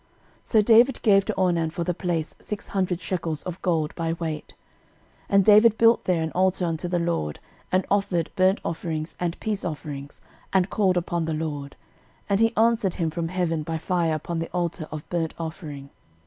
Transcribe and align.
13:021:025 0.01 0.09
So 0.45 0.61
David 0.63 1.01
gave 1.03 1.25
to 1.25 1.33
Ornan 1.33 1.71
for 1.71 1.83
the 1.83 1.93
place 1.93 2.33
six 2.41 2.69
hundred 2.69 3.01
shekels 3.01 3.43
of 3.43 3.61
gold 3.61 3.93
by 3.93 4.13
weight. 4.13 4.55
13:021:026 5.25 5.25
And 5.29 5.45
David 5.45 5.77
built 5.77 6.05
there 6.05 6.23
an 6.23 6.31
altar 6.31 6.65
unto 6.65 6.87
the 6.87 6.97
LORD, 6.97 7.39
and 7.71 7.85
offered 7.91 8.31
burnt 8.35 8.59
offerings 8.65 9.13
and 9.19 9.39
peace 9.39 9.63
offerings, 9.63 10.19
and 10.51 10.71
called 10.71 10.97
upon 10.97 11.25
the 11.25 11.35
LORD; 11.35 11.75
and 12.27 12.39
he 12.39 12.51
answered 12.57 12.95
him 12.95 13.11
from 13.11 13.27
heaven 13.27 13.61
by 13.61 13.77
fire 13.77 14.15
upon 14.15 14.39
the 14.39 14.49
altar 14.51 14.87
of 14.91 15.07
burnt 15.11 15.35
offering. 15.37 15.91